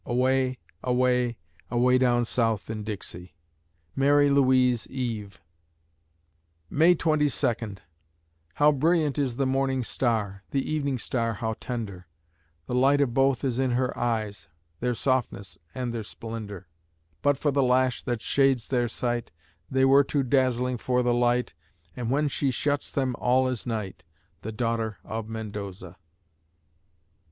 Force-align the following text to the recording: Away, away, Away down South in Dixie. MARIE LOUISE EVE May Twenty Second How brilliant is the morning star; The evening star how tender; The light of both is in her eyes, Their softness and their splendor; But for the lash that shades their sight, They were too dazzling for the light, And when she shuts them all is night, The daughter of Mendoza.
Away, 0.03 0.57
away, 0.81 1.37
Away 1.69 1.99
down 1.99 2.25
South 2.25 2.71
in 2.71 2.83
Dixie. 2.83 3.35
MARIE 3.95 4.31
LOUISE 4.31 4.87
EVE 4.89 5.39
May 6.71 6.95
Twenty 6.95 7.29
Second 7.29 7.83
How 8.55 8.71
brilliant 8.71 9.19
is 9.19 9.35
the 9.35 9.45
morning 9.45 9.83
star; 9.83 10.41
The 10.49 10.67
evening 10.67 10.97
star 10.97 11.35
how 11.35 11.53
tender; 11.59 12.07
The 12.65 12.73
light 12.73 12.99
of 12.99 13.13
both 13.13 13.43
is 13.43 13.59
in 13.59 13.73
her 13.73 13.95
eyes, 13.95 14.47
Their 14.79 14.95
softness 14.95 15.59
and 15.75 15.93
their 15.93 16.01
splendor; 16.01 16.67
But 17.21 17.37
for 17.37 17.51
the 17.51 17.61
lash 17.61 18.01
that 18.01 18.23
shades 18.23 18.69
their 18.69 18.87
sight, 18.87 19.29
They 19.69 19.85
were 19.85 20.03
too 20.03 20.23
dazzling 20.23 20.79
for 20.79 21.03
the 21.03 21.13
light, 21.13 21.53
And 21.95 22.09
when 22.09 22.27
she 22.27 22.49
shuts 22.49 22.89
them 22.89 23.15
all 23.19 23.47
is 23.47 23.67
night, 23.67 24.03
The 24.41 24.51
daughter 24.51 24.97
of 25.03 25.29
Mendoza. 25.29 25.95